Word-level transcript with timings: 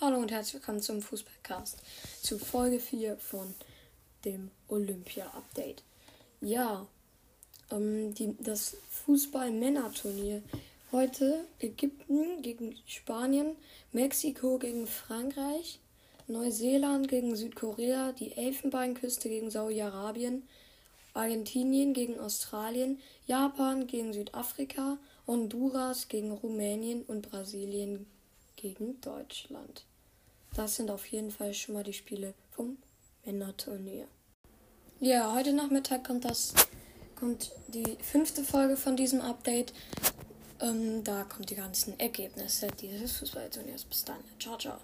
Hallo 0.00 0.18
und 0.18 0.30
herzlich 0.30 0.54
willkommen 0.54 0.80
zum 0.80 1.02
Fußballcast, 1.02 1.78
zu 2.22 2.38
Folge 2.38 2.78
4 2.78 3.16
von 3.16 3.52
dem 4.24 4.52
Olympia-Update. 4.68 5.82
Ja, 6.40 6.86
ähm, 7.72 8.14
die, 8.14 8.36
das 8.38 8.76
Fußball-Männer-Turnier. 8.90 10.44
Heute 10.92 11.44
Ägypten 11.58 12.42
gegen 12.42 12.76
Spanien, 12.86 13.56
Mexiko 13.90 14.58
gegen 14.58 14.86
Frankreich, 14.86 15.80
Neuseeland 16.28 17.08
gegen 17.08 17.34
Südkorea, 17.34 18.12
die 18.12 18.36
Elfenbeinküste 18.36 19.28
gegen 19.28 19.50
Saudi-Arabien, 19.50 20.44
Argentinien 21.12 21.92
gegen 21.92 22.20
Australien, 22.20 23.00
Japan 23.26 23.88
gegen 23.88 24.12
Südafrika, 24.12 24.98
Honduras 25.26 26.06
gegen 26.06 26.30
Rumänien 26.30 27.02
und 27.02 27.28
Brasilien 27.28 28.06
gegen 28.58 29.00
Deutschland. 29.00 29.84
Das 30.54 30.76
sind 30.76 30.90
auf 30.90 31.06
jeden 31.06 31.30
Fall 31.30 31.54
schon 31.54 31.74
mal 31.74 31.84
die 31.84 31.92
Spiele 31.92 32.34
vom 32.50 32.76
Männerturnier. 33.24 34.06
Ja, 35.00 35.32
heute 35.34 35.52
Nachmittag 35.52 36.04
kommt 36.04 36.24
das 36.24 36.54
kommt 37.14 37.52
die 37.68 37.96
fünfte 38.00 38.44
Folge 38.44 38.76
von 38.76 38.96
diesem 38.96 39.20
Update. 39.20 39.72
Ähm, 40.60 41.02
da 41.04 41.24
kommt 41.24 41.50
die 41.50 41.56
ganzen 41.56 41.98
Ergebnisse 41.98 42.68
dieses 42.80 43.12
Fußballturniers. 43.12 43.84
Bis 43.84 44.04
dann. 44.04 44.18
Ciao, 44.38 44.56
ciao. 44.56 44.78